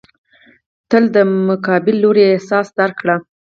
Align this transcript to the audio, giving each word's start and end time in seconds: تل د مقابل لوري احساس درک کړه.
تل 0.89 1.03
د 1.15 1.17
مقابل 1.49 1.95
لوري 2.03 2.23
احساس 2.27 2.67
درک 2.77 2.95
کړه. 3.01 3.15